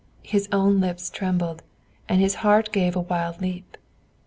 His 0.23 0.49
own 0.51 0.79
lips 0.79 1.11
trembled, 1.11 1.61
and 2.09 2.19
his 2.21 2.33
heart 2.41 2.71
gave 2.71 2.95
a 2.95 3.01
wild 3.01 3.39
leap. 3.39 3.77